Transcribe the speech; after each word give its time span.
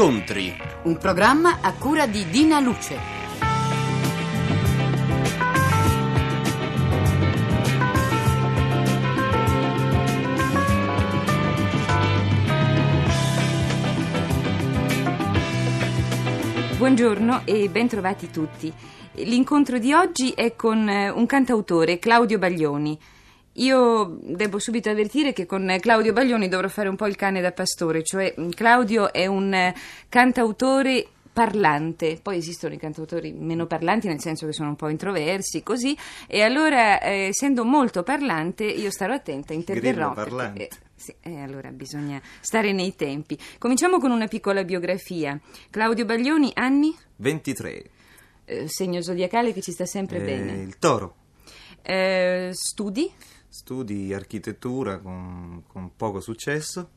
Incontri. 0.00 0.56
Un 0.84 0.96
programma 0.96 1.58
a 1.60 1.74
cura 1.74 2.06
di 2.06 2.24
Dina 2.30 2.58
Luce. 2.58 2.96
Buongiorno 16.78 17.42
e 17.44 17.68
bentrovati 17.68 18.30
tutti. 18.30 18.72
L'incontro 19.16 19.78
di 19.78 19.92
oggi 19.92 20.30
è 20.30 20.56
con 20.56 20.88
eh, 20.88 21.10
un 21.10 21.26
cantautore, 21.26 21.98
Claudio 21.98 22.38
Baglioni. 22.38 22.98
Io 23.54 24.18
devo 24.22 24.58
subito 24.58 24.90
avvertire 24.90 25.32
che 25.32 25.44
con 25.44 25.76
Claudio 25.80 26.12
Baglioni 26.12 26.48
dovrò 26.48 26.68
fare 26.68 26.88
un 26.88 26.96
po' 26.96 27.06
il 27.06 27.16
cane 27.16 27.40
da 27.40 27.52
pastore, 27.52 28.02
cioè 28.04 28.32
mm, 28.38 28.50
Claudio 28.50 29.12
è 29.12 29.26
un 29.26 29.52
eh, 29.52 29.74
cantautore 30.08 31.06
parlante, 31.32 32.18
poi 32.22 32.36
esistono 32.38 32.74
i 32.74 32.78
cantautori 32.78 33.32
meno 33.32 33.66
parlanti 33.66 34.08
nel 34.08 34.20
senso 34.20 34.46
che 34.46 34.52
sono 34.52 34.70
un 34.70 34.76
po' 34.76 34.88
introversi, 34.88 35.62
così, 35.62 35.96
e 36.26 36.42
allora 36.42 37.00
eh, 37.00 37.28
essendo 37.28 37.64
molto 37.64 38.02
parlante 38.02 38.64
io 38.64 38.90
starò 38.90 39.14
attenta, 39.14 39.52
interverrò. 39.52 40.12
Perché, 40.12 40.62
eh, 40.64 40.70
sì, 40.94 41.14
e 41.20 41.40
allora 41.40 41.70
bisogna 41.70 42.20
stare 42.40 42.72
nei 42.72 42.94
tempi. 42.94 43.38
Cominciamo 43.58 43.98
con 43.98 44.10
una 44.10 44.26
piccola 44.26 44.64
biografia. 44.64 45.38
Claudio 45.70 46.04
Baglioni, 46.04 46.50
anni? 46.54 46.94
23. 47.16 47.84
Eh, 48.44 48.68
segno 48.68 49.00
zodiacale 49.00 49.52
che 49.52 49.60
ci 49.60 49.72
sta 49.72 49.86
sempre 49.86 50.18
Eh, 50.18 50.24
bene. 50.24 50.52
Il 50.62 50.78
toro. 50.78 51.14
Eh, 51.82 52.50
studi? 52.52 53.10
Studi 53.52 54.14
architettura 54.14 54.98
con, 55.00 55.64
con 55.66 55.90
poco 55.96 56.20
successo. 56.20 56.88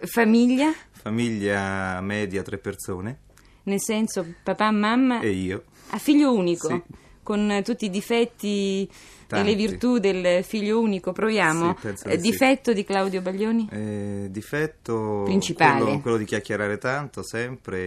Famiglia? 0.00 0.72
Famiglia 0.90 2.00
media, 2.00 2.42
tre 2.42 2.58
persone. 2.58 3.20
Nel 3.64 3.80
senso 3.80 4.26
papà, 4.42 4.70
mamma? 4.72 5.20
E 5.20 5.30
io. 5.30 5.64
A 5.90 5.98
figlio 5.98 6.34
unico? 6.34 6.68
Sì. 6.68 6.82
Con 7.22 7.62
tutti 7.64 7.86
i 7.86 7.90
difetti 7.90 8.82
e 8.82 8.88
Tanti. 9.28 9.48
le 9.48 9.54
virtù 9.54 9.98
del 9.98 10.42
figlio 10.44 10.80
unico, 10.80 11.12
proviamo. 11.12 11.76
Sì, 11.80 11.86
Eh, 11.86 12.16
di 12.16 12.22
sì. 12.24 12.30
difetto 12.30 12.72
di 12.72 12.84
Claudio 12.84 13.22
Baglioni? 13.22 13.68
Eh, 13.70 14.26
difetto 14.30 15.22
Principale. 15.24 15.82
Quello, 15.84 16.00
quello 16.00 16.16
di 16.18 16.24
chiacchierare 16.24 16.76
tanto, 16.78 17.22
sempre. 17.22 17.78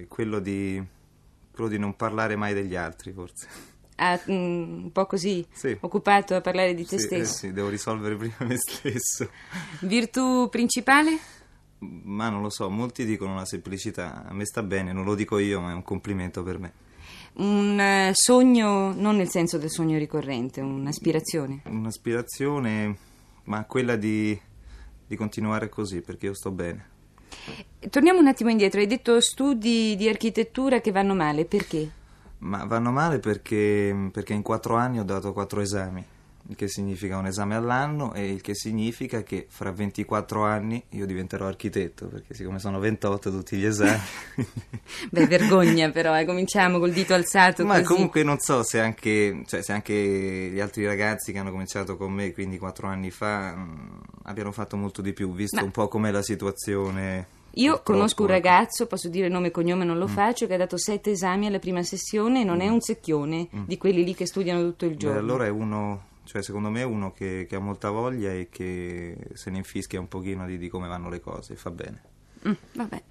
e 0.00 0.06
Quello 0.08 0.40
di, 0.40 0.82
quello 1.52 1.70
di 1.70 1.78
non 1.78 1.94
parlare 1.96 2.36
mai 2.36 2.52
degli 2.52 2.74
altri, 2.76 3.12
forse. 3.12 3.46
Ah, 3.96 4.20
mm, 4.30 4.84
un 4.84 4.92
po' 4.92 5.06
così, 5.06 5.44
Sì. 5.52 5.76
occupato 5.80 6.34
a 6.34 6.40
parlare 6.40 6.74
di 6.74 6.84
te 6.84 6.98
Sì, 6.98 7.04
eh 7.04 7.08
stesso. 7.08 7.34
sì, 7.34 7.52
devo 7.52 7.68
risolvere 7.68 8.14
prima 8.16 8.34
me 8.40 8.56
stesso. 8.58 9.30
Virtù 9.80 10.48
principale? 10.50 11.18
Ma 11.78 12.28
non 12.28 12.42
lo 12.42 12.50
so, 12.50 12.68
molti 12.70 13.04
dicono 13.04 13.34
la 13.34 13.44
semplicità. 13.44 14.24
A 14.26 14.32
me 14.32 14.44
sta 14.44 14.62
bene, 14.62 14.92
non 14.92 15.04
lo 15.04 15.14
dico 15.14 15.38
io, 15.38 15.60
ma 15.60 15.70
è 15.70 15.74
un 15.74 15.82
complimento 15.82 16.42
per 16.42 16.58
me. 16.58 16.72
Un 17.34 17.78
eh, 17.78 18.10
sogno, 18.14 18.92
non 18.94 19.16
nel 19.16 19.28
senso 19.28 19.58
del 19.58 19.70
sogno 19.70 19.98
ricorrente, 19.98 20.60
un'aspirazione. 20.60 21.60
Un'aspirazione, 21.64 22.96
ma 23.44 23.64
quella 23.64 23.96
di, 23.96 24.38
di 25.06 25.16
continuare 25.16 25.68
così, 25.68 26.00
perché 26.00 26.26
io 26.26 26.34
sto 26.34 26.50
bene. 26.50 26.88
Torniamo 27.90 28.20
un 28.20 28.26
attimo 28.26 28.50
indietro, 28.50 28.80
hai 28.80 28.86
detto 28.86 29.20
studi 29.20 29.96
di 29.96 30.08
architettura 30.08 30.80
che 30.80 30.90
vanno 30.92 31.14
male, 31.14 31.44
perché? 31.44 31.90
Ma 32.38 32.64
vanno 32.64 32.90
male 32.92 33.18
perché, 33.18 34.10
perché 34.12 34.32
in 34.34 34.42
quattro 34.42 34.76
anni 34.76 34.98
ho 34.98 35.04
dato 35.04 35.32
quattro 35.32 35.60
esami, 35.60 36.04
il 36.48 36.54
che 36.54 36.68
significa 36.68 37.16
un 37.16 37.26
esame 37.26 37.54
all'anno 37.56 38.12
e 38.14 38.30
il 38.30 38.40
che 38.40 38.54
significa 38.54 39.22
che 39.22 39.46
fra 39.48 39.72
24 39.72 40.44
anni 40.44 40.80
io 40.90 41.06
diventerò 41.06 41.46
architetto, 41.46 42.06
perché 42.06 42.34
siccome 42.34 42.58
sono 42.58 42.78
28 42.78 43.30
tutti 43.30 43.56
gli 43.56 43.64
esami... 43.64 43.98
Beh, 45.10 45.26
vergogna 45.26 45.90
però, 45.90 46.16
eh, 46.16 46.24
cominciamo 46.24 46.78
col 46.78 46.92
dito 46.92 47.14
alzato 47.14 47.64
Ma 47.64 47.74
così. 47.80 47.86
comunque 47.86 48.22
non 48.22 48.38
so 48.38 48.62
se 48.62 48.80
anche, 48.80 49.42
cioè, 49.46 49.62
se 49.62 49.72
anche 49.72 49.94
gli 49.94 50.60
altri 50.60 50.84
ragazzi 50.86 51.32
che 51.32 51.38
hanno 51.38 51.50
cominciato 51.50 51.96
con 51.96 52.12
me, 52.12 52.32
quindi 52.32 52.58
quattro 52.58 52.86
anni 52.86 53.10
fa, 53.10 53.54
mh, 53.56 54.00
abbiano 54.24 54.52
fatto 54.52 54.76
molto 54.76 55.02
di 55.02 55.12
più, 55.12 55.32
visto 55.34 55.56
Ma- 55.56 55.62
un 55.62 55.70
po' 55.70 55.88
com'è 55.88 56.10
la 56.10 56.22
situazione. 56.22 57.26
Io 57.56 57.72
purtroppo. 57.74 57.92
conosco 57.92 58.22
un 58.22 58.28
ragazzo, 58.28 58.86
posso 58.86 59.08
dire 59.08 59.28
nome 59.28 59.48
e 59.48 59.50
cognome, 59.50 59.84
non 59.84 59.98
lo 59.98 60.06
faccio, 60.06 60.46
che 60.46 60.54
ha 60.54 60.58
dato 60.58 60.76
sette 60.78 61.10
esami 61.12 61.46
alla 61.46 61.58
prima 61.58 61.82
sessione 61.82 62.42
e 62.42 62.44
non 62.44 62.60
è 62.60 62.68
un 62.68 62.80
secchione 62.80 63.48
di 63.64 63.78
quelli 63.78 64.04
lì 64.04 64.14
che 64.14 64.26
studiano 64.26 64.60
tutto 64.62 64.84
il 64.84 64.92
Beh, 64.92 64.96
giorno. 64.98 65.18
allora 65.18 65.46
è 65.46 65.48
uno, 65.48 66.02
cioè 66.24 66.42
secondo 66.42 66.68
me 66.70 66.80
è 66.80 66.84
uno 66.84 67.12
che, 67.12 67.46
che 67.48 67.56
ha 67.56 67.60
molta 67.60 67.90
voglia 67.90 68.30
e 68.30 68.48
che 68.50 69.16
se 69.32 69.50
ne 69.50 69.58
infischia 69.58 69.98
un 70.00 70.08
pochino 70.08 70.44
di, 70.46 70.58
di 70.58 70.68
come 70.68 70.86
vanno 70.86 71.08
le 71.08 71.20
cose, 71.20 71.56
fa 71.56 71.70
bene. 71.70 72.02
Mm, 72.46 72.52
vabbè. 72.74 73.02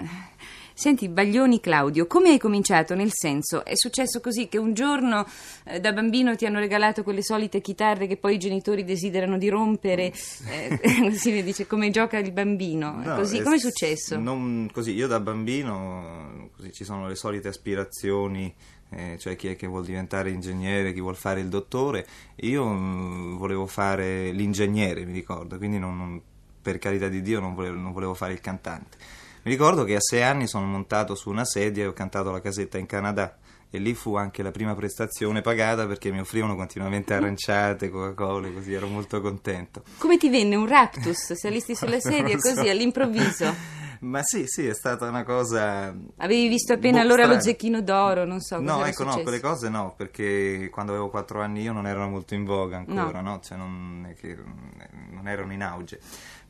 Senti, 0.77 1.07
Baglioni 1.07 1.61
Claudio, 1.61 2.05
come 2.05 2.29
hai 2.31 2.37
cominciato? 2.37 2.95
Nel 2.95 3.11
senso, 3.13 3.63
è 3.63 3.75
successo 3.75 4.19
così 4.19 4.49
che 4.49 4.57
un 4.57 4.73
giorno 4.73 5.25
eh, 5.63 5.79
da 5.79 5.93
bambino 5.93 6.35
ti 6.35 6.45
hanno 6.45 6.59
regalato 6.59 7.01
quelle 7.01 7.23
solite 7.23 7.61
chitarre 7.61 8.07
che 8.07 8.17
poi 8.17 8.35
i 8.35 8.37
genitori 8.37 8.83
desiderano 8.83 9.37
di 9.37 9.47
rompere, 9.47 10.11
eh, 10.49 10.79
ne 11.31 11.43
dice 11.43 11.65
come 11.65 11.91
gioca 11.91 12.17
il 12.17 12.31
bambino. 12.33 13.01
No, 13.01 13.15
così, 13.15 13.41
come 13.41 13.55
è 13.55 13.59
successo? 13.59 14.19
non- 14.19 14.69
così, 14.73 14.91
io 14.91 15.07
da 15.07 15.21
bambino 15.21 16.49
così, 16.57 16.73
ci 16.73 16.83
sono 16.83 17.07
le 17.07 17.15
solite 17.15 17.47
aspirazioni, 17.47 18.53
eh, 18.89 19.15
cioè 19.17 19.37
chi 19.37 19.47
è 19.47 19.55
che 19.55 19.67
vuol 19.67 19.85
diventare 19.85 20.29
ingegnere, 20.29 20.91
chi 20.93 20.99
vuol 20.99 21.15
fare 21.15 21.39
il 21.39 21.47
dottore. 21.47 22.05
Io 22.41 22.65
mm, 22.67 23.37
volevo 23.37 23.65
fare 23.65 24.31
l'ingegnere, 24.31 25.05
mi 25.05 25.13
ricordo, 25.13 25.57
quindi 25.57 25.79
non- 25.79 25.97
non- 25.97 26.21
per 26.61 26.79
carità 26.79 27.07
di 27.07 27.21
Dio 27.21 27.39
non 27.39 27.53
volevo, 27.55 27.77
non 27.77 27.93
volevo 27.93 28.13
fare 28.13 28.33
il 28.33 28.41
cantante. 28.41 28.97
Mi 29.45 29.51
ricordo 29.51 29.83
che 29.83 29.93
a 29.93 29.99
sei 30.01 30.23
anni 30.23 30.47
sono 30.47 30.65
montato 30.65 31.13
su 31.13 31.29
una 31.29 31.45
sedia 31.45 31.83
e 31.83 31.87
ho 31.87 31.93
cantato 31.93 32.31
la 32.31 32.41
casetta 32.41 32.79
in 32.79 32.87
Canada. 32.87 33.37
E 33.69 33.77
lì 33.77 33.93
fu 33.93 34.15
anche 34.15 34.41
la 34.41 34.49
prima 34.49 34.73
prestazione 34.73 35.41
pagata 35.41 35.85
perché 35.85 36.09
mi 36.09 36.19
offrivano 36.19 36.55
continuamente 36.55 37.13
aranciate, 37.13 37.91
Coca-Cola, 37.91 38.49
così 38.49 38.73
ero 38.73 38.87
molto 38.87 39.21
contento. 39.21 39.83
Come 39.99 40.17
ti 40.17 40.29
venne 40.29 40.55
un 40.55 40.65
raptus? 40.65 41.33
Salisti 41.33 41.75
sulla 41.77 41.99
sedia 41.99 42.33
lo 42.33 42.39
so. 42.39 42.55
così 42.55 42.69
all'improvviso? 42.69 43.53
Ma 44.01 44.21
sì, 44.23 44.45
sì, 44.47 44.65
è 44.65 44.73
stata 44.73 45.07
una 45.07 45.23
cosa. 45.23 45.95
Avevi 46.17 46.47
visto 46.47 46.73
appena 46.73 46.97
boh, 46.97 47.03
allora 47.03 47.21
lo 47.21 47.33
strana. 47.33 47.41
zecchino 47.41 47.81
d'oro, 47.81 48.25
non 48.25 48.39
so. 48.39 48.59
No, 48.59 48.83
ecco, 48.83 49.03
no, 49.03 49.11
successo? 49.11 49.21
quelle 49.21 49.39
cose 49.39 49.69
no, 49.69 49.93
perché 49.95 50.69
quando 50.71 50.91
avevo 50.91 51.09
4 51.09 51.41
anni 51.41 51.61
io 51.61 51.71
non 51.71 51.85
erano 51.85 52.09
molto 52.09 52.33
in 52.33 52.45
voga 52.45 52.77
ancora, 52.77 53.21
no? 53.21 53.39
Cioè 53.41 53.57
non, 53.57 54.13
che- 54.19 54.37
non 55.11 55.27
erano 55.27 55.53
in 55.53 55.63
auge. 55.63 55.99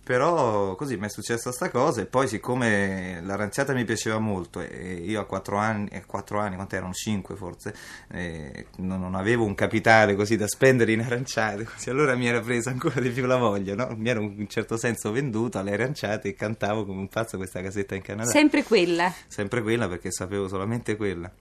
Però 0.05 0.75
così 0.75 0.97
mi 0.97 1.07
è 1.07 1.09
successa 1.09 1.51
sta 1.51 1.71
cosa 1.71 1.99
e 2.01 2.05
poi 2.05 2.27
siccome 2.27 3.21
l'aranciata 3.23 3.73
mi 3.73 3.85
piaceva 3.85 4.19
molto 4.19 4.59
e 4.59 5.01
io 5.03 5.19
a 5.19 5.25
4 5.25 5.57
anni, 5.57 5.87
eh, 5.89 6.05
4 6.05 6.39
anni 6.39 6.53
quanto 6.53 6.75
erano 6.75 6.93
5 6.93 7.35
forse, 7.35 7.73
eh, 8.11 8.67
non, 8.77 8.99
non 8.99 9.15
avevo 9.15 9.45
un 9.45 9.55
capitale 9.55 10.13
così 10.13 10.35
da 10.35 10.47
spendere 10.47 10.91
in 10.91 11.01
aranciate, 11.01 11.63
così 11.73 11.89
allora 11.89 12.13
mi 12.13 12.27
era 12.27 12.39
presa 12.39 12.69
ancora 12.69 13.01
di 13.01 13.09
più 13.09 13.25
la 13.25 13.37
voglia, 13.37 13.73
no? 13.73 13.95
Mi 13.97 14.09
ero 14.09 14.21
in 14.21 14.35
un 14.37 14.47
certo 14.47 14.77
senso 14.77 15.11
venduto 15.11 15.57
alle 15.57 15.73
aranciate 15.73 16.27
e 16.27 16.33
cantavo 16.35 16.85
come 16.85 16.99
un 16.99 17.07
pazzo 17.07 17.37
questa 17.37 17.63
casetta 17.63 17.95
in 17.95 18.03
Canada. 18.03 18.29
Sempre 18.29 18.61
quella. 18.61 19.11
Sempre 19.25 19.63
quella 19.63 19.87
perché 19.87 20.11
sapevo 20.11 20.47
solamente 20.47 20.95
quella. 20.95 21.31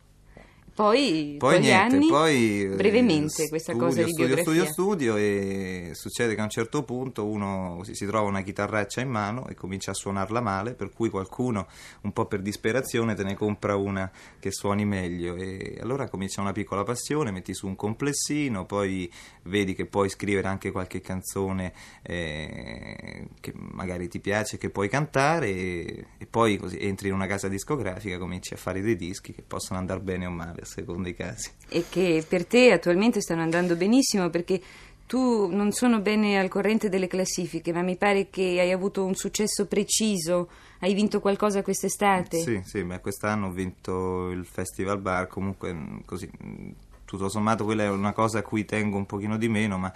Poi, 0.74 1.36
Poi 1.38 1.60
niente, 1.60 1.94
anni, 1.94 2.08
poi 2.08 2.62
eh, 2.62 2.74
brevemente 2.74 3.48
questa 3.48 3.70
studio, 3.70 3.88
cosa 3.88 4.02
di 4.02 4.10
studio, 4.10 4.36
studio, 4.38 4.64
studio 4.64 5.16
e 5.16 5.90
succede 5.94 6.34
che 6.34 6.40
a 6.40 6.44
un 6.44 6.50
certo 6.50 6.82
punto 6.82 7.24
uno 7.26 7.80
si 7.88 8.04
trova 8.06 8.28
una 8.28 8.42
chitarraccia 8.42 9.00
in 9.00 9.08
mano 9.08 9.46
e 9.46 9.54
comincia 9.54 9.92
a 9.92 9.94
suonarla 9.94 10.40
male, 10.40 10.74
per 10.74 10.90
cui 10.90 11.10
qualcuno 11.10 11.68
un 12.00 12.12
po' 12.12 12.26
per 12.26 12.42
disperazione 12.42 13.14
te 13.14 13.22
ne 13.22 13.36
compra 13.36 13.76
una 13.76 14.10
che 14.40 14.50
suoni 14.50 14.84
meglio. 14.84 15.36
E 15.36 15.78
allora 15.80 16.08
comincia 16.08 16.40
una 16.40 16.50
piccola 16.50 16.82
passione, 16.82 17.30
metti 17.30 17.54
su 17.54 17.68
un 17.68 17.76
complessino, 17.76 18.66
poi 18.66 19.08
vedi 19.42 19.74
che 19.74 19.86
puoi 19.86 20.08
scrivere 20.08 20.48
anche 20.48 20.72
qualche 20.72 21.00
canzone 21.00 21.72
eh, 22.02 23.28
che 23.40 23.52
magari 23.54 24.08
ti 24.08 24.18
piace, 24.18 24.58
che 24.58 24.70
puoi 24.70 24.88
cantare 24.88 25.46
e, 25.46 26.06
e 26.18 26.26
poi 26.26 26.56
così 26.56 26.78
entri 26.80 27.06
in 27.06 27.14
una 27.14 27.28
casa 27.28 27.46
discografica, 27.46 28.18
cominci 28.18 28.54
a 28.54 28.56
fare 28.56 28.80
dei 28.80 28.96
dischi 28.96 29.32
che 29.32 29.42
possono 29.46 29.78
andare 29.78 30.00
bene 30.00 30.26
o 30.26 30.30
male 30.30 30.62
a 30.64 30.66
seconda 30.66 31.04
dei 31.04 31.14
casi. 31.14 31.50
E 31.68 31.84
che 31.88 32.24
per 32.28 32.44
te 32.44 32.72
attualmente 32.72 33.20
stanno 33.20 33.42
andando 33.42 33.76
benissimo 33.76 34.28
perché 34.30 34.60
tu 35.06 35.48
non 35.54 35.72
sono 35.72 36.00
bene 36.00 36.38
al 36.38 36.48
corrente 36.48 36.88
delle 36.88 37.06
classifiche, 37.06 37.72
ma 37.72 37.82
mi 37.82 37.96
pare 37.96 38.30
che 38.30 38.58
hai 38.60 38.72
avuto 38.72 39.04
un 39.04 39.14
successo 39.14 39.66
preciso. 39.66 40.48
Hai 40.80 40.94
vinto 40.94 41.20
qualcosa 41.20 41.62
quest'estate? 41.62 42.38
Sì, 42.40 42.62
sì, 42.64 42.82
beh, 42.82 43.00
quest'anno 43.00 43.48
ho 43.48 43.50
vinto 43.50 44.30
il 44.30 44.44
Festival 44.44 44.98
Bar, 44.98 45.26
comunque 45.26 45.72
mh, 45.72 46.02
così, 46.04 46.26
mh, 46.26 46.70
tutto 47.04 47.28
sommato 47.28 47.64
quella 47.64 47.84
è 47.84 47.90
una 47.90 48.12
cosa 48.12 48.38
a 48.38 48.42
cui 48.42 48.64
tengo 48.64 48.96
un 48.96 49.06
pochino 49.06 49.36
di 49.36 49.48
meno, 49.48 49.78
ma 49.78 49.92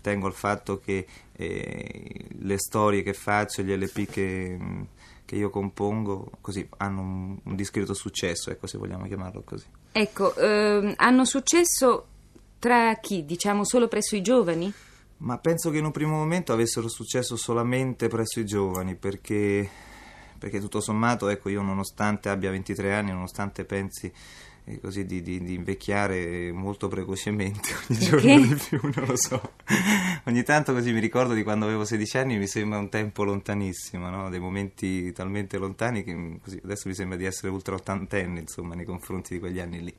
tengo 0.00 0.26
al 0.26 0.34
fatto 0.34 0.78
che 0.78 1.06
eh, 1.32 2.26
le 2.38 2.58
storie 2.58 3.02
che 3.02 3.12
faccio, 3.12 3.62
gli 3.62 3.74
LP 3.74 4.08
che, 4.08 4.56
mh, 4.58 4.86
che 5.24 5.36
io 5.36 5.50
compongo, 5.50 6.30
così, 6.40 6.66
hanno 6.78 7.00
un, 7.00 7.38
un 7.42 7.56
discreto 7.56 7.94
successo, 7.94 8.50
ecco 8.50 8.66
se 8.66 8.78
vogliamo 8.78 9.06
chiamarlo 9.06 9.42
così. 9.42 9.66
Ecco, 9.92 10.34
ehm, 10.34 10.94
hanno 10.96 11.24
successo 11.24 12.06
tra 12.58 12.94
chi? 12.96 13.24
Diciamo 13.24 13.64
solo 13.64 13.88
presso 13.88 14.16
i 14.16 14.22
giovani? 14.22 14.72
Ma 15.18 15.38
penso 15.38 15.70
che 15.70 15.78
in 15.78 15.84
un 15.84 15.92
primo 15.92 16.16
momento 16.16 16.52
avessero 16.52 16.88
successo 16.88 17.36
solamente 17.36 18.08
presso 18.08 18.40
i 18.40 18.44
giovani, 18.44 18.96
perché 18.96 19.68
perché 20.42 20.58
tutto 20.58 20.80
sommato, 20.80 21.28
ecco, 21.28 21.50
io 21.50 21.62
nonostante 21.62 22.28
abbia 22.28 22.50
23 22.50 22.92
anni, 22.92 23.12
nonostante 23.12 23.64
pensi 23.64 24.12
così 24.80 25.04
di, 25.04 25.22
di, 25.22 25.42
di, 25.42 25.54
invecchiare 25.54 26.52
molto 26.52 26.88
precocemente 26.88 27.70
ogni 27.90 27.98
giorno 27.98 28.46
di 28.46 28.54
più, 28.68 28.80
non 28.82 29.06
lo 29.06 29.16
so. 29.16 29.54
ogni 30.24 30.42
tanto 30.42 30.72
così 30.72 30.92
mi 30.92 31.00
ricordo 31.00 31.34
di 31.34 31.42
quando 31.42 31.64
avevo 31.64 31.84
16 31.84 32.18
anni, 32.18 32.38
mi 32.38 32.46
sembra 32.46 32.78
un 32.78 32.88
tempo 32.88 33.24
lontanissimo, 33.24 34.08
no? 34.08 34.30
dei 34.30 34.40
momenti 34.40 35.12
talmente 35.12 35.58
lontani 35.58 36.04
che 36.04 36.38
così, 36.42 36.60
adesso 36.62 36.88
mi 36.88 36.94
sembra 36.94 37.16
di 37.16 37.24
essere 37.24 37.50
ultra 37.50 37.74
ottantenne, 37.74 38.40
insomma, 38.40 38.74
nei 38.74 38.84
confronti 38.84 39.34
di 39.34 39.40
quegli 39.40 39.60
anni 39.60 39.82
lì 39.82 39.94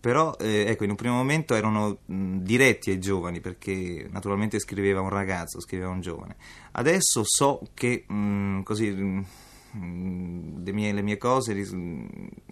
però 0.00 0.36
eh, 0.38 0.66
ecco, 0.68 0.84
in 0.84 0.90
un 0.90 0.96
primo 0.96 1.14
momento 1.14 1.54
erano 1.54 1.98
mh, 2.04 2.36
diretti 2.38 2.90
ai 2.90 3.00
giovani 3.00 3.40
perché 3.40 4.06
naturalmente 4.10 4.60
scriveva 4.60 5.00
un 5.00 5.08
ragazzo, 5.08 5.60
scriveva 5.60 5.90
un 5.90 6.00
giovane. 6.00 6.36
Adesso 6.72 7.22
so 7.24 7.62
che 7.74 8.04
mh, 8.06 8.62
così 8.62 8.90
mh, 8.90 9.24
le, 9.72 10.72
mie, 10.72 10.92
le, 10.92 11.02
mie, 11.02 11.18
cose 11.18 11.52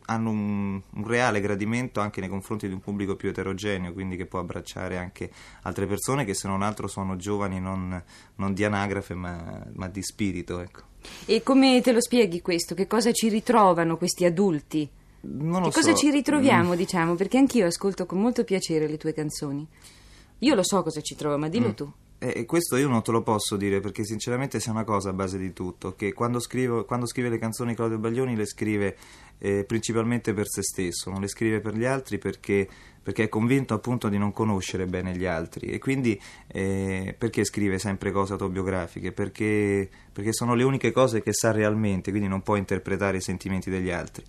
hanno 0.06 0.30
un, 0.30 0.80
un, 0.90 1.06
reale 1.06 1.40
gradimento 1.40 2.00
anche 2.00 2.20
nei 2.20 2.28
confronti 2.28 2.68
di 2.68 2.74
un 2.74 2.80
pubblico 2.80 3.16
più 3.16 3.30
eterogeneo, 3.30 3.92
quindi 3.92 4.16
che 4.16 4.26
può 4.26 4.38
abbracciare 4.38 4.98
anche 4.98 5.30
altre 5.62 5.86
persone 5.86 6.24
che 6.24 6.34
se 6.34 6.46
non 6.46 6.62
altro 6.62 6.88
sono 6.88 7.16
giovani 7.16 7.58
non, 7.58 8.02
non 8.36 8.52
di 8.52 8.64
anagrafe 8.64 9.14
ma, 9.14 9.64
ma 9.74 9.88
di 9.88 10.02
spirito. 10.02 10.60
Ecco. 10.60 10.82
E 11.24 11.42
come 11.42 11.80
te 11.80 11.92
lo 11.92 12.00
spieghi 12.00 12.42
questo? 12.42 12.74
Che 12.74 12.86
cosa 12.86 13.12
ci 13.12 13.28
ritrovano 13.28 13.96
questi 13.96 14.24
adulti? 14.24 14.88
Non 15.20 15.62
lo 15.62 15.68
che 15.68 15.74
cosa 15.74 15.92
so. 15.92 15.96
ci 15.96 16.10
ritroviamo, 16.10 16.74
mm. 16.74 16.76
diciamo? 16.76 17.14
Perché 17.14 17.38
anch'io 17.38 17.66
ascolto 17.66 18.06
con 18.06 18.20
molto 18.20 18.44
piacere 18.44 18.86
le 18.86 18.96
tue 18.96 19.12
canzoni. 19.12 19.66
Io 20.40 20.54
lo 20.54 20.62
so 20.62 20.82
cosa 20.82 21.00
ci 21.00 21.16
trovo, 21.16 21.38
ma 21.38 21.48
dillo 21.48 21.68
mm. 21.68 21.74
tu. 21.74 21.92
E 22.18 22.46
questo 22.46 22.76
io 22.76 22.88
non 22.88 23.02
te 23.02 23.10
lo 23.10 23.22
posso 23.22 23.56
dire 23.56 23.80
perché 23.80 24.02
sinceramente 24.02 24.58
c'è 24.58 24.70
una 24.70 24.84
cosa 24.84 25.10
a 25.10 25.12
base 25.12 25.36
di 25.36 25.52
tutto, 25.52 25.94
che 25.94 26.14
quando, 26.14 26.40
scrivo, 26.40 26.86
quando 26.86 27.06
scrive 27.06 27.28
le 27.28 27.38
canzoni 27.38 27.74
Claudio 27.74 27.98
Baglioni 27.98 28.34
le 28.34 28.46
scrive 28.46 28.96
eh, 29.38 29.64
principalmente 29.64 30.32
per 30.32 30.48
se 30.48 30.62
stesso, 30.62 31.10
non 31.10 31.20
le 31.20 31.28
scrive 31.28 31.60
per 31.60 31.74
gli 31.74 31.84
altri 31.84 32.16
perché, 32.16 32.66
perché, 33.06 33.22
è 33.22 33.28
convinto 33.28 33.72
appunto 33.72 34.08
di 34.08 34.18
non 34.18 34.32
conoscere 34.32 34.84
bene 34.86 35.16
gli 35.16 35.26
altri 35.26 35.68
e 35.68 35.78
quindi 35.78 36.20
eh, 36.48 37.14
perché 37.16 37.44
scrive 37.44 37.78
sempre 37.78 38.10
cose 38.10 38.32
autobiografiche? 38.32 39.12
Perché, 39.12 39.88
perché 40.12 40.32
sono 40.32 40.54
le 40.54 40.64
uniche 40.64 40.90
cose 40.90 41.22
che 41.22 41.32
sa 41.32 41.52
realmente, 41.52 42.10
quindi 42.10 42.26
non 42.26 42.42
può 42.42 42.56
interpretare 42.56 43.18
i 43.18 43.20
sentimenti 43.20 43.70
degli 43.70 43.92
altri. 43.92 44.24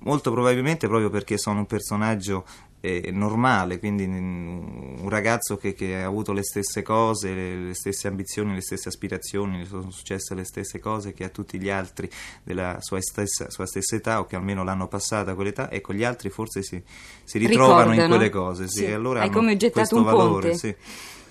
Molto 0.00 0.32
probabilmente 0.32 0.88
proprio 0.88 1.08
perché 1.08 1.38
sono 1.38 1.60
un 1.60 1.66
personaggio 1.66 2.44
eh, 2.86 3.10
normale, 3.10 3.78
quindi 3.80 4.04
un 4.04 5.08
ragazzo 5.08 5.56
che, 5.56 5.74
che, 5.74 6.02
ha 6.02 6.06
avuto 6.06 6.32
le 6.32 6.44
stesse 6.44 6.82
cose, 6.82 7.34
le, 7.34 7.56
le, 7.56 7.74
stesse 7.74 8.06
ambizioni, 8.06 8.54
le 8.54 8.60
stesse 8.60 8.88
aspirazioni, 8.88 9.58
gli 9.58 9.66
sono 9.66 9.90
successe 9.90 10.34
le 10.34 10.44
stesse 10.44 10.78
cose 10.78 11.12
che 11.12 11.24
a 11.24 11.28
tutti 11.28 11.58
gli 11.58 11.68
altri 11.68 12.08
della 12.44 12.76
sua 12.80 13.00
stessa, 13.00 13.50
sua 13.50 13.66
stessa 13.66 13.96
età 13.96 14.20
o 14.20 14.26
che 14.26 14.36
almeno 14.36 14.62
l'hanno 14.62 14.86
passata 14.86 15.34
quell'età, 15.34 15.70
ecco 15.70 15.92
gli 15.92 16.04
altri 16.04 16.28
forse 16.28 16.62
si, 16.62 16.80
si 17.24 17.38
ritrovano 17.38 17.90
Ricordano. 17.90 18.14
in 18.14 18.15
quelle 18.16 18.30
cose, 18.30 18.68
sì, 18.68 18.84
sì. 18.84 18.92
allora 18.92 19.20
Hai 19.20 19.30
come 19.30 19.56
gettato 19.56 19.96
un 19.96 20.02
valore, 20.04 20.50
ponte. 20.50 20.56
Sì 20.56 20.74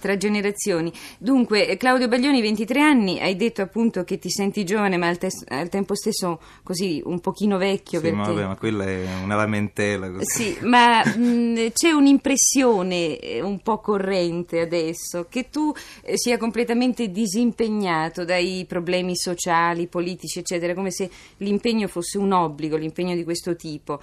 tra 0.06 0.18
generazioni. 0.18 0.94
Dunque, 1.18 1.68
eh, 1.68 1.78
Claudio 1.78 2.07
Baglioni, 2.07 2.40
23 2.40 2.80
anni, 2.80 3.19
hai 3.19 3.36
detto 3.36 3.63
appunto 3.63 4.04
che 4.04 4.19
ti 4.19 4.30
senti 4.30 4.63
giovane, 4.63 4.98
ma 4.98 5.07
al, 5.07 5.18
te- 5.18 5.31
al 5.48 5.68
tempo 5.69 5.96
stesso 5.96 6.40
così 6.62 7.02
un 7.04 7.19
pochino 7.19 7.57
vecchio. 7.57 8.00
Sì, 8.00 8.06
perché... 8.06 8.18
ma, 8.18 8.28
vabbè, 8.28 8.46
ma 8.46 8.56
quella 8.56 8.86
è 8.86 9.07
una 9.24 9.36
lamentela. 9.36 10.12
Così. 10.12 10.25
Sì, 10.25 10.57
ma 10.62 11.02
mh, 11.18 11.72
c'è 11.74 11.90
un'impressione 11.90 13.18
eh, 13.18 13.42
un 13.42 13.60
po' 13.62 13.80
corrente 13.80 14.60
adesso 14.60 15.25
che 15.28 15.50
tu 15.50 15.74
eh, 16.04 16.18
sia 16.19 16.38
completamente 16.38 17.10
disimpegnato 17.10 18.24
dai 18.24 18.66
problemi 18.68 19.16
sociali, 19.16 19.88
politici, 19.88 20.38
eccetera, 20.38 20.75
come 20.75 20.92
se 20.92 21.10
l'impegno 21.38 21.88
fosse 21.88 22.19
un 22.19 22.31
obbligo, 22.31 22.78
l'impegno 22.78 23.16
di 23.16 23.24
questo 23.24 23.56
tipo. 23.56 24.00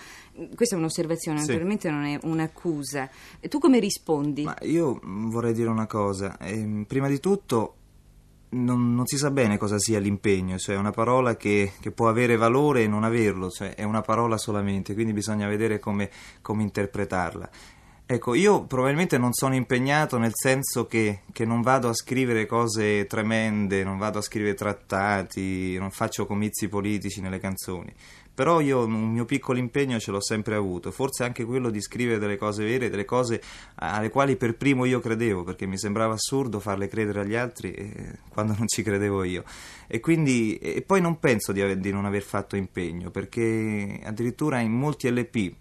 Questa 0.52 0.75
è 0.75 0.78
un'osservazione, 0.78 1.38
sì. 1.38 1.46
naturalmente 1.46 1.90
non 1.90 2.04
è 2.06 2.19
un'accusa. 2.22 3.08
Tu 3.49 3.60
come 3.60 3.78
rispondi? 3.78 4.43
Ma 4.43 4.56
io 4.62 4.99
vorrei 5.00 5.52
dire 5.52 5.69
una 5.69 5.87
cosa. 5.87 5.90
Eh, 6.38 6.84
prima 6.86 7.06
di 7.06 7.20
tutto 7.20 7.74
non, 8.50 8.94
non, 8.94 9.06
si 9.06 9.18
sa 9.18 9.30
bene 9.30 9.58
cosa 9.58 9.78
sia 9.78 9.98
l'impegno, 9.98 10.58
cioè 10.58 10.74
è 10.74 10.78
una 10.78 10.90
parola 10.90 11.36
che, 11.36 11.72
che, 11.80 11.90
può 11.90 12.08
avere 12.08 12.36
valore 12.36 12.82
e 12.82 12.88
non 12.88 13.04
averlo, 13.04 13.50
cioè 13.50 13.74
è 13.74 13.82
una 13.82 14.00
parola 14.00 14.38
solamente, 14.38 14.94
quindi 14.94 15.12
bisogna 15.12 15.46
vedere 15.48 15.78
come, 15.78 16.10
come 16.40 16.62
interpretarla. 16.62 17.50
Ecco, 18.04 18.34
io 18.34 18.64
probabilmente 18.64 19.16
non 19.16 19.32
sono 19.32 19.54
impegnato 19.54 20.18
nel 20.18 20.32
senso 20.34 20.86
che, 20.86 21.20
che, 21.32 21.44
non 21.44 21.62
vado 21.62 21.88
a 21.88 21.94
scrivere 21.94 22.46
cose 22.46 23.06
tremende, 23.06 23.84
non 23.84 23.96
vado 23.96 24.18
a 24.18 24.22
scrivere 24.22 24.54
trattati, 24.54 25.78
non 25.78 25.90
faccio 25.90 26.26
comizi 26.26 26.68
politici 26.68 27.20
nelle 27.20 27.38
canzoni 27.38 27.92
però 28.34 28.61
io 28.61 28.84
un 28.84 29.12
mio 29.12 29.25
piccolo 29.25 29.58
impegno 29.58 29.99
ce 29.99 30.11
l'ho 30.11 30.20
sempre 30.20 30.55
avuto, 30.55 30.90
forse 30.90 31.25
anche 31.25 31.44
quello 31.44 31.70
di 31.70 31.81
scrivere 31.81 32.19
delle 32.19 32.37
cose 32.37 32.64
vere, 32.64 32.88
delle 32.88 33.05
cose 33.05 33.43
alle 33.76 34.11
quali 34.11 34.37
per 34.37 34.56
primo 34.56 34.84
io 34.84 35.00
credevo, 35.00 35.44
perché 35.44 35.67
mi 35.67 35.79
sembrava 35.79 36.14
assurdo 36.14 36.61
farle 36.61 36.88
credere 36.88 37.20
agli 37.20 37.34
altri 37.34 37.73
eh, 37.73 38.19
quando 38.29 38.55
non 38.56 38.69
ci 38.69 38.82
credevo 38.82 39.25
io. 39.25 39.44
E 39.87 40.00
quindi 40.00 40.56
e 40.56 40.82
poi 40.82 41.00
non 41.00 41.19
penso 41.19 41.52
di, 41.52 41.61
aver, 41.61 41.76
di 41.76 41.93
non 41.93 42.05
aver 42.05 42.23
fatto 42.23 42.56
impegno, 42.56 43.11
perché 43.11 44.00
addirittura 44.05 44.61
in 44.61 44.73
molti 44.73 45.11
LP 45.11 45.55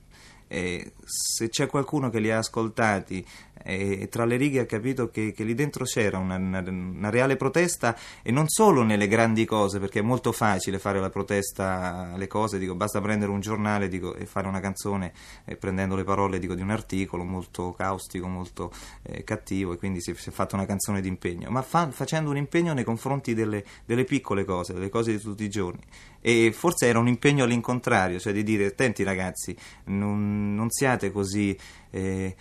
eh, 0.51 0.92
se 1.06 1.48
c'è 1.48 1.68
qualcuno 1.68 2.09
che 2.09 2.19
li 2.19 2.30
ha 2.30 2.39
ascoltati 2.39 3.25
e 3.63 4.07
tra 4.09 4.25
le 4.25 4.38
righe 4.38 4.62
ha 4.62 4.65
capito 4.65 5.09
che, 5.09 5.31
che 5.33 5.44
lì 5.44 5.53
dentro 5.53 5.86
c'era 5.86 6.18
una, 6.18 6.36
una, 6.36 6.63
una, 6.68 7.09
reale 7.12 7.36
protesta 7.36 7.95
e 8.24 8.31
non 8.31 8.48
solo 8.48 8.81
nelle 8.81 9.07
grandi 9.07 9.45
cose 9.45 9.80
perché 9.80 10.00
è 10.00 10.01
molto 10.01 10.31
facile 10.31 10.80
fare 10.80 11.00
la 11.00 11.12
protesta 11.12 12.12
alle 12.13 12.25
cose 12.25 12.57
dico, 12.57 12.75
basta 12.75 13.00
prendere 13.01 13.31
un 13.31 13.39
giornale 13.39 13.88
dico, 13.88 14.15
e 14.15 14.25
fare 14.25 14.48
una 14.48 14.59
canzone 14.59 15.13
eh, 15.45 15.56
prendendo 15.56 15.95
le 15.95 16.03
parole 16.03 16.39
dico, 16.39 16.56
di 16.56 16.63
un 16.63 16.71
articolo 16.71 17.24
molto 17.24 17.71
caustico 17.74 18.27
molto 18.27 18.71
eh, 19.03 19.24
cattivo 19.24 19.74
e 19.74 19.77
quindi 19.77 20.01
si, 20.01 20.13
si, 20.15 20.30
è 20.30 20.31
fatta 20.31 20.56
una 20.56 20.65
canzone 20.65 21.01
di 21.01 21.07
impegno. 21.07 21.51
Ma 21.51 21.62
fa, 21.62 21.92
facendo 21.92 22.31
un 22.31 22.38
impegno 22.38 22.74
nei 22.74 22.83
confronti 22.83 23.33
delle, 23.36 23.63
delle 23.86 24.06
piccole 24.06 24.44
cose 24.44 24.74
delle 24.74 24.89
cose 24.89 25.12
di 25.12 25.19
tutti 25.19 25.44
i 25.44 25.50
giorni 25.50 25.81
e 26.21 26.51
forse 26.53 26.88
era 26.88 27.00
un 27.00 27.07
impegno 27.07 27.44
all'incontrario 27.44 28.19
cioè 28.19 28.31
di 28.33 28.44
dire 28.44 28.68
attenti 28.68 29.03
ragazzi 29.03 29.56
non, 29.85 30.53
non 30.56 30.69
siate 30.69 31.12
così 31.12 31.57
eh, 31.89 32.35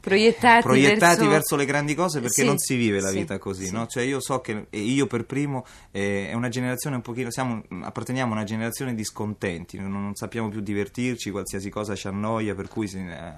proiettati, 0.00 0.62
proiettati 0.62 1.18
verso... 1.18 1.28
verso... 1.28 1.56
le 1.56 1.64
grandi 1.64 1.94
cose 1.94 2.20
perché 2.20 2.42
sì, 2.42 2.46
non 2.46 2.58
si 2.58 2.76
vive 2.76 3.00
la 3.00 3.10
sì, 3.10 3.18
vita 3.18 3.38
così, 3.38 3.66
sì. 3.66 3.72
no? 3.72 3.86
Cioè 3.86 4.02
io 4.02 4.20
so 4.20 4.40
che 4.40 4.66
io 4.70 5.06
per 5.06 5.24
primo 5.24 5.64
eh, 5.90 6.28
è 6.30 6.34
una 6.34 6.48
generazione 6.48 6.96
un 6.96 7.02
pochino, 7.02 7.30
siamo, 7.30 7.62
apparteniamo 7.82 8.32
a 8.32 8.36
una 8.36 8.44
generazione 8.44 8.94
di 8.94 9.04
scontenti, 9.04 9.78
non, 9.78 9.90
non, 9.90 10.14
sappiamo 10.14 10.48
più 10.48 10.60
divertirci, 10.60 11.30
qualsiasi 11.30 11.68
cosa 11.70 11.94
ci 11.94 12.08
annoia, 12.08 12.54
per 12.54 12.68
cui 12.68 12.88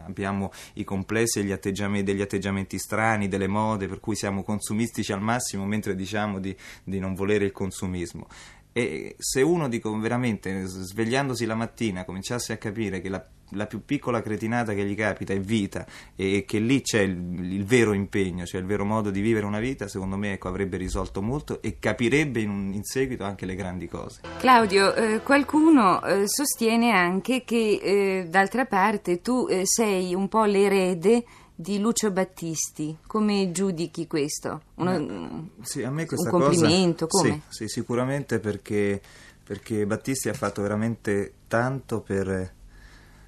abbiamo 0.07 0.53
i 0.75 0.85
complessi 0.85 1.41
e 1.41 1.53
atteggiamenti, 1.53 2.13
degli 2.13 2.23
atteggiamenti 2.23 2.79
strani, 2.79 3.29
delle 3.29 3.49
mode, 3.49 3.89
per 3.89 4.01
cui 4.01 4.15
siamo 4.15 4.43
consumistici 4.43 5.13
al 5.13 5.21
massimo 5.21 5.65
mentre 5.65 5.95
diciamo 5.95 6.39
di, 6.39 6.55
di 6.85 6.99
non 6.99 7.15
volere 7.15 7.45
il 7.45 7.53
consumismo. 7.53 8.27
E 8.73 9.17
se 9.19 9.43
uno, 9.43 9.69
dico 9.69 9.97
veramente, 9.99 10.65
svegliandosi 10.67 11.45
la 11.45 11.55
mattina, 11.55 12.05
cominciasse 12.05 12.53
a 12.53 12.57
capire 12.57 13.01
che 13.01 13.09
la, 13.09 13.25
la, 13.51 13.67
più 13.67 13.85
piccola 13.85 14.23
cretinata 14.23 14.75
che 14.75 14.85
gli 14.85 14.95
capita 14.95 15.33
è 15.33 15.41
vita 15.41 15.85
e 16.15 16.45
che 16.47 16.61
lì 16.61 16.81
c'è 16.81 17.01
il, 17.01 17.53
il, 17.53 17.65
vero 17.65 17.93
impegno, 17.93 18.47
cioè 18.47 18.61
il 18.61 18.67
vero 18.67 18.85
modo 18.85 19.11
di 19.11 19.21
vivere 19.21 19.45
una 19.45 19.59
vita, 19.59 19.89
secondo 19.89 20.17
me 20.17 20.35
ecco, 20.35 20.47
avrebbe 20.47 20.77
risolto 20.77 21.21
molto 21.21 21.61
e 21.63 21.79
capirebbe 21.81 22.41
in, 22.41 22.71
in 22.73 22.85
seguito 22.85 23.25
anche 23.25 23.45
le 23.45 23.57
grandi 23.57 23.89
cose. 23.89 24.21
Claudio, 24.39 24.95
eh, 24.95 25.21
qualcuno 25.23 26.01
eh, 26.05 26.29
sostiene 26.29 26.93
anche 26.93 27.43
che 27.45 27.81
eh, 27.83 28.27
d'altra 28.29 28.67
parte 28.67 29.21
tu 29.21 29.47
eh, 29.51 29.63
sei 29.65 30.15
un 30.15 30.29
po' 30.29 30.45
l'erede 30.45 31.25
di 31.61 31.79
Lucio 31.79 32.11
Battisti. 32.11 32.97
Come 33.07 33.51
giudichi 33.53 34.07
questo? 34.07 34.63
Uno, 34.77 34.95
eh, 34.95 35.63
sì, 35.63 35.83
a 35.83 35.91
me 35.91 36.07
questa 36.07 36.35
un 36.35 36.41
complimento? 36.41 37.07
Cosa, 37.07 37.29
come? 37.29 37.43
Sì, 37.49 37.65
sì, 37.65 37.69
sicuramente 37.69 38.39
perché, 38.39 39.01
perché 39.45 39.85
Battisti 39.85 40.31
ha 40.31 40.35
fatto 40.35 40.63
veramente 40.63 41.35
tanto 41.49 42.01
per... 42.01 42.59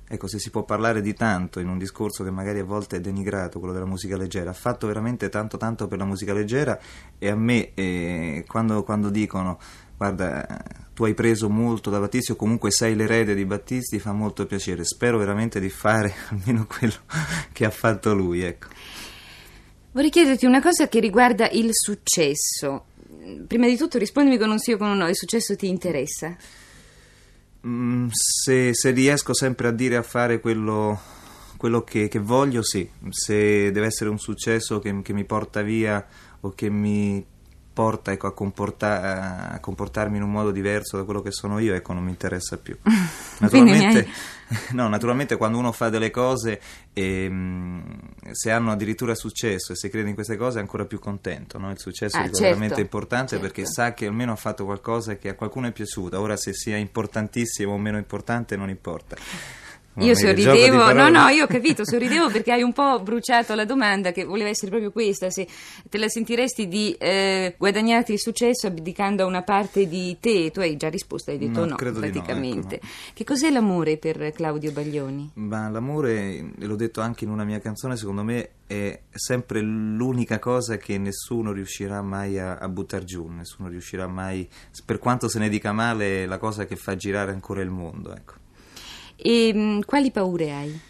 Ecco, 0.09 0.27
se 0.27 0.39
si 0.39 0.51
può 0.51 0.65
parlare 0.65 1.01
di 1.01 1.15
tanto 1.15 1.59
in 1.59 1.69
un 1.69 1.79
discorso 1.79 2.23
che 2.23 2.31
magari 2.31 2.59
a 2.59 2.65
volte 2.65 2.97
è 2.97 3.01
denigrato, 3.01 3.59
quello 3.59 3.73
della 3.73 3.87
musica 3.87 4.17
leggera, 4.17 4.51
ha 4.51 4.55
fatto 4.55 4.87
veramente 4.87 5.31
tanto 5.31 5.57
tanto 5.57 5.87
per 5.87 5.97
la 5.97 6.05
musica 6.05 6.35
leggera 6.35 6.79
e 7.19 7.31
a 7.31 7.35
me 7.35 7.73
eh, 7.73 8.45
quando, 8.47 8.83
quando 8.83 9.09
dicono 9.09 9.59
guarda, 10.03 10.45
tu 10.95 11.05
hai 11.05 11.15
preso 11.15 11.49
molto 11.49 11.89
da 11.89 12.01
Battisti 12.01 12.33
o 12.33 12.37
comunque 12.37 12.73
sei 12.73 12.97
l'erede 12.97 13.35
di 13.35 13.45
Battisti, 13.45 14.01
fa 14.01 14.13
molto 14.13 14.47
piacere. 14.47 14.85
Spero 14.85 15.17
veramente 15.17 15.61
di 15.61 15.71
fare 15.71 16.13
almeno 16.31 16.67
quello 16.67 16.97
che 17.53 17.65
ha 17.65 17.71
fatto 17.71 18.13
lui, 18.13 18.43
ecco. 18.43 18.67
Vorrei 19.93 20.11
chiederti 20.11 20.47
una 20.47 20.61
cosa 20.61 20.89
che 20.89 20.99
riguarda 20.99 21.49
il 21.51 21.71
successo. 21.71 22.87
Prima 23.47 23.67
di 23.67 23.77
tutto 23.77 23.99
rispondimi 23.99 24.39
con 24.39 24.51
un 24.51 24.59
sì 24.59 24.73
o 24.73 24.77
con 24.77 24.89
un 24.89 24.97
no, 24.97 25.09
il 25.09 25.17
successo 25.17 25.55
ti 25.55 25.69
interessa? 25.69 26.37
Mm, 27.65 28.09
se, 28.11 28.75
se, 28.75 28.91
riesco 28.91 29.35
sempre 29.35 29.69
a 29.69 29.71
dire 29.71 29.97
a 29.97 30.03
fare 30.03 30.41
quello, 30.41 31.01
quello 31.57 31.85
che, 31.85 32.09
che, 32.09 32.19
voglio, 32.19 32.65
sì. 32.65 32.89
Se 33.11 33.71
deve 33.71 33.87
essere 33.87 34.11
un 34.11 34.19
successo 34.19 34.81
che, 34.81 35.01
che 35.03 35.13
mi 35.13 35.25
porta 35.25 35.63
via 35.63 36.05
o 36.41 36.51
che 36.55 36.69
mi 36.71 37.25
porta 37.73 38.13
ecco, 38.13 38.27
a, 38.27 38.35
comporta- 38.35 39.51
a 39.53 39.61
comportarmi 39.61 40.17
in 40.17 40.23
un 40.23 40.31
modo 40.31 40.51
diverso 40.51 40.97
da 40.97 41.05
quello 41.05 41.23
che 41.23 41.33
sono 41.33 41.59
io, 41.59 41.75
ecco, 41.75 41.93
non 41.93 42.05
mi 42.05 42.11
interessa 42.11 42.59
più. 42.59 42.77
Naturalmente, 43.41 44.07
no, 44.73 44.89
naturalmente 44.89 45.37
quando 45.37 45.59
uno 45.59 45.73
fa 45.73 45.89
delle 45.89 46.11
cose 46.11 46.61
e 46.93 47.29
mh, 47.29 48.33
se 48.33 48.51
hanno 48.51 48.71
addirittura 48.71 49.15
successo 49.15 49.73
e 49.73 49.77
se 49.77 49.89
crede 49.89 50.09
in 50.11 50.15
queste 50.15 50.37
cose 50.37 50.59
è 50.59 50.61
ancora 50.61 50.85
più 50.85 50.99
contento. 50.99 51.59
No? 51.59 51.71
Il 51.71 51.79
successo 51.79 52.17
Ah, 52.19 52.23
è 52.23 52.25
certo, 52.27 52.41
veramente 52.43 52.81
importante 52.81 53.31
certo. 53.31 53.45
perché 53.45 53.67
sa 53.67 53.95
che 53.95 54.07
almeno 54.07 54.33
ha 54.33 54.37
fatto 54.37 54.65
qualcosa 54.65 55.17
che 55.17 55.31
a 55.31 55.35
qualcuno 55.35 55.67
è 55.67 55.73
piaciuta. 55.73 56.21
Ora 56.21 56.37
se 56.37 56.53
sia 56.53 56.77
importantissimo 56.77 57.73
o 57.73 57.79
meno 57.79 57.97
importante 57.99 58.57
non 58.57 58.69
importa. 58.69 59.17
Io 59.97 60.15
Mamma 60.15 60.33
di 60.33 60.43
sorridevo, 60.43 60.93
no, 60.95 61.09
no, 61.11 61.29
io 61.35 61.45
ho 61.45 61.47
capito, 61.47 61.85
sorridevo 61.85 62.31
perché 62.31 62.51
hai 62.53 62.63
un 62.63 62.73
po' 62.73 62.99
bruciato 63.01 63.55
la 63.55 63.67
domanda 63.67 64.11
che 64.11 64.25
voleva 64.25 64.49
essere 64.49 64.71
proprio 64.71 64.91
questa, 64.91 65.29
se 65.29 65.47
te 65.87 65.99
la 65.99 66.09
sentiresti 66.09 66.67
di 66.67 66.93
eh, 66.99 67.55
guadagnarti 67.59 68.13
il 68.13 68.19
successo 68.19 68.69
abdicando 68.69 69.25
a 69.25 69.27
una 69.27 69.43
parte 69.43 69.87
di 69.87 70.17
te, 70.19 70.51
tu 70.51 70.61
hai 70.61 70.79
già 70.79 70.89
risposto, 70.89 71.31
hai 71.31 71.37
detto 71.37 71.61
No, 71.61 71.67
no, 71.67 71.77
di 71.77 71.85
no, 71.85 71.93
praticamente. 71.93 72.77
ecco, 72.77 72.87
Che 73.13 73.25
cos'è 73.25 73.51
l'amore 73.51 73.99
per 73.99 74.33
Claudio 74.33 74.73
Baglioni? 74.73 75.33
Ma 75.35 75.69
l'amore, 75.69 76.53
l'ho 76.57 76.77
detto 76.77 77.03
anche 77.03 77.25
in 77.25 77.31
una 77.31 77.45
mia 77.45 77.61
canzone, 77.61 77.99
secondo 77.99 78.23
me 78.23 78.49
è 78.67 78.99
sempre 79.11 79.61
l'unica 79.61 80.39
cosa 80.39 80.79
che 80.79 80.97
nessuno 80.97 81.53
riuscirà 81.53 82.01
mai 82.01 82.39
a, 82.39 82.57
a 82.57 82.69
buttare 82.71 83.05
giù, 83.05 83.27
nessuno 83.27 83.69
riuscirà 83.69 84.07
mai, 84.07 84.49
per 84.87 84.99
quanto 84.99 85.29
se 85.29 85.39
ne 85.39 85.51
dica 85.51 85.73
male, 85.73 86.25
la 86.25 86.39
cosa 86.39 86.65
che 86.65 86.77
fa 86.77 86.97
girare 86.97 87.33
ancora 87.33 87.61
il 87.61 87.69
mondo, 87.69 88.15
ecco. 88.15 88.41
E 89.25 89.55
mh, 89.55 89.85
quali 89.85 90.11
paure 90.11 90.53
hai? 90.53 90.81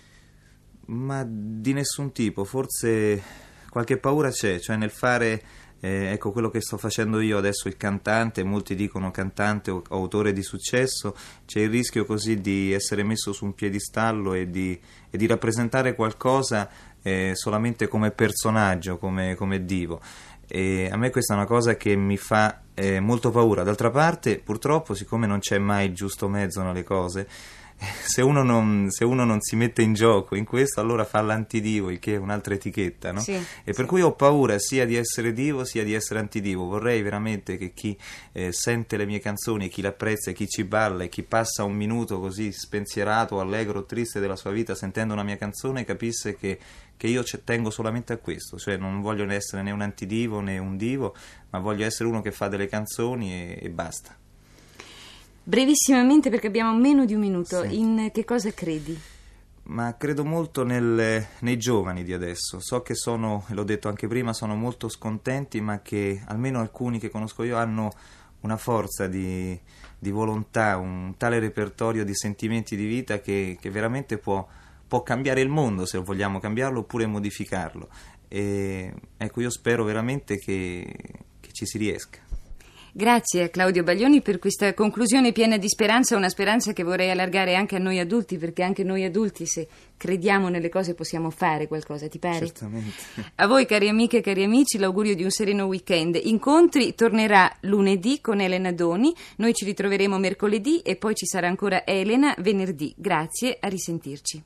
Ma 0.86 1.24
di 1.26 1.72
nessun 1.74 2.12
tipo, 2.12 2.44
forse 2.44 3.22
qualche 3.68 3.98
paura 3.98 4.30
c'è, 4.30 4.58
cioè 4.58 4.76
nel 4.76 4.90
fare 4.90 5.42
eh, 5.80 6.12
ecco 6.12 6.30
quello 6.30 6.48
che 6.48 6.60
sto 6.60 6.78
facendo 6.78 7.20
io 7.20 7.38
adesso, 7.38 7.66
il 7.66 7.76
cantante, 7.76 8.44
molti 8.44 8.76
dicono 8.76 9.10
cantante 9.10 9.70
o 9.70 9.82
autore 9.90 10.32
di 10.32 10.42
successo, 10.42 11.14
c'è 11.44 11.60
il 11.60 11.70
rischio 11.70 12.04
così 12.04 12.40
di 12.40 12.72
essere 12.72 13.02
messo 13.02 13.32
su 13.32 13.44
un 13.44 13.54
piedistallo 13.54 14.32
e 14.32 14.48
di, 14.48 14.78
e 15.10 15.18
di 15.18 15.26
rappresentare 15.26 15.96
qualcosa 15.96 16.70
eh, 17.02 17.32
solamente 17.34 17.88
come 17.88 18.12
personaggio, 18.12 18.96
come, 18.96 19.34
come 19.34 19.64
divo. 19.64 20.00
E 20.46 20.88
a 20.90 20.96
me 20.96 21.10
questa 21.10 21.34
è 21.34 21.36
una 21.36 21.46
cosa 21.46 21.76
che 21.76 21.96
mi 21.96 22.16
fa 22.16 22.60
eh, 22.74 23.00
molto 23.00 23.30
paura. 23.30 23.64
D'altra 23.64 23.90
parte, 23.90 24.38
purtroppo, 24.38 24.94
siccome 24.94 25.26
non 25.26 25.40
c'è 25.40 25.58
mai 25.58 25.86
il 25.86 25.94
giusto 25.94 26.28
mezzo 26.28 26.62
nelle 26.62 26.84
cose, 26.84 27.26
se 28.04 28.22
uno, 28.22 28.42
non, 28.42 28.88
se 28.90 29.04
uno 29.04 29.24
non 29.24 29.40
si 29.40 29.56
mette 29.56 29.82
in 29.82 29.94
gioco 29.94 30.36
in 30.36 30.44
questo, 30.44 30.80
allora 30.80 31.04
fa 31.04 31.20
l'antidivo, 31.20 31.90
il 31.90 31.98
che 31.98 32.14
è 32.14 32.16
un'altra 32.16 32.54
etichetta, 32.54 33.12
no? 33.12 33.20
Sì, 33.20 33.40
e 33.64 33.72
per 33.72 33.86
cui 33.86 34.02
ho 34.02 34.12
paura 34.12 34.58
sia 34.58 34.86
di 34.86 34.96
essere 34.96 35.32
divo 35.32 35.64
sia 35.64 35.84
di 35.84 35.94
essere 35.94 36.18
antidivo. 36.20 36.64
Vorrei 36.66 37.02
veramente 37.02 37.56
che 37.56 37.72
chi 37.72 37.96
eh, 38.32 38.52
sente 38.52 38.96
le 38.96 39.06
mie 39.06 39.20
canzoni, 39.20 39.68
chi 39.68 39.82
l'apprezza, 39.82 40.30
e 40.30 40.34
chi 40.34 40.48
ci 40.48 40.64
balla 40.64 41.04
e 41.04 41.08
chi 41.08 41.22
passa 41.22 41.64
un 41.64 41.74
minuto 41.74 42.20
così 42.20 42.52
spensierato, 42.52 43.40
allegro 43.40 43.80
o 43.80 43.84
triste 43.84 44.20
della 44.20 44.36
sua 44.36 44.50
vita 44.50 44.74
sentendo 44.74 45.12
una 45.12 45.22
mia 45.22 45.36
canzone 45.36 45.84
capisse 45.84 46.36
che, 46.36 46.58
che 46.96 47.06
io 47.06 47.24
ci 47.24 47.40
tengo 47.44 47.70
solamente 47.70 48.12
a 48.12 48.18
questo, 48.18 48.58
cioè 48.58 48.76
non 48.76 49.00
voglio 49.00 49.28
essere 49.30 49.62
né 49.62 49.70
un 49.70 49.80
antidivo 49.80 50.40
né 50.40 50.58
un 50.58 50.76
divo, 50.76 51.14
ma 51.50 51.58
voglio 51.58 51.84
essere 51.84 52.08
uno 52.08 52.20
che 52.20 52.32
fa 52.32 52.48
delle 52.48 52.66
canzoni 52.66 53.32
e, 53.32 53.58
e 53.62 53.70
basta. 53.70 54.16
Brevissimamente, 55.44 56.30
perché 56.30 56.46
abbiamo 56.46 56.76
meno 56.78 57.04
di 57.04 57.14
un 57.14 57.20
minuto, 57.20 57.62
Sì. 57.62 57.78
in 57.78 58.10
che 58.12 58.24
cosa 58.24 58.52
credi? 58.52 58.98
Ma 59.64 59.96
credo 59.96 60.24
molto 60.24 60.64
nel- 60.64 61.24
nei 61.40 61.56
giovani 61.56 62.02
di 62.04 62.12
adesso. 62.12 62.58
So 62.60 62.82
che 62.82 62.94
sono, 62.94 63.44
e 63.48 63.54
l'ho 63.54 63.64
detto 63.64 63.88
anche 63.88 64.06
prima, 64.08 64.32
sono 64.32 64.54
molto 64.56 64.88
scontenti, 64.88 65.60
ma 65.60 65.80
che 65.80 66.22
almeno 66.26 66.60
alcuni 66.60 66.98
che 66.98 67.10
conosco 67.10 67.42
io 67.44 67.56
hanno 67.56 67.92
una 68.40 68.56
forza 68.56 69.06
di, 69.06 69.58
di 69.98 70.10
volontà, 70.10 70.76
un 70.76 71.14
tale 71.16 71.38
repertorio 71.38 72.04
di 72.04 72.14
sentimenti 72.14 72.74
di 72.76 72.86
vita 72.86 73.20
che, 73.20 73.56
che 73.60 73.70
veramente 73.70 74.18
può, 74.18 74.44
può 74.86 75.02
cambiare 75.04 75.40
il 75.40 75.48
mondo 75.48 75.86
se 75.86 75.98
vogliamo 75.98 76.40
cambiarlo 76.40 76.80
oppure 76.80 77.06
modificarlo. 77.06 77.88
E, 78.26 78.92
ecco, 79.16 79.40
io 79.40 79.50
spero 79.50 79.84
veramente 79.84 80.38
che, 80.38 80.92
che 81.38 81.52
ci 81.52 81.66
si 81.66 81.78
riesca. 81.78 82.18
Grazie 82.94 83.44
a 83.44 83.48
Claudio 83.48 83.82
Baglioni 83.82 84.20
per 84.20 84.38
questa 84.38 84.74
conclusione 84.74 85.32
piena 85.32 85.56
di 85.56 85.66
speranza, 85.66 86.14
una 86.14 86.28
speranza 86.28 86.74
che 86.74 86.82
vorrei 86.82 87.10
allargare 87.10 87.54
anche 87.54 87.76
a 87.76 87.78
noi 87.78 87.98
adulti, 87.98 88.36
perché 88.36 88.62
anche 88.62 88.84
noi 88.84 89.02
adulti, 89.02 89.46
se 89.46 89.66
crediamo 89.96 90.50
nelle 90.50 90.68
cose, 90.68 90.92
possiamo 90.92 91.30
fare 91.30 91.68
qualcosa, 91.68 92.06
ti 92.08 92.18
pare? 92.18 92.44
Certamente. 92.44 92.92
A 93.36 93.46
voi, 93.46 93.64
cari 93.64 93.88
amiche 93.88 94.18
e 94.18 94.20
cari 94.20 94.44
amici, 94.44 94.76
l'augurio 94.76 95.14
di 95.14 95.24
un 95.24 95.30
sereno 95.30 95.64
weekend. 95.64 96.20
Incontri 96.22 96.94
tornerà 96.94 97.50
lunedì 97.60 98.20
con 98.20 98.40
Elena 98.40 98.72
Doni, 98.72 99.14
noi 99.36 99.54
ci 99.54 99.64
ritroveremo 99.64 100.18
mercoledì 100.18 100.80
e 100.80 100.96
poi 100.96 101.14
ci 101.14 101.24
sarà 101.24 101.48
ancora 101.48 101.86
Elena 101.86 102.34
venerdì. 102.40 102.92
Grazie, 102.94 103.56
a 103.58 103.68
risentirci. 103.68 104.42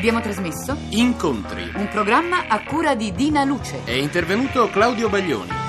Abbiamo 0.00 0.22
trasmesso 0.22 0.78
Incontri. 0.92 1.72
un 1.74 1.86
programma 1.88 2.48
a 2.48 2.62
cura 2.64 2.94
di 2.94 3.12
Dina 3.12 3.44
Luce. 3.44 3.84
È 3.84 3.92
intervenuto 3.92 4.70
Claudio 4.70 5.10
Baglioni. 5.10 5.59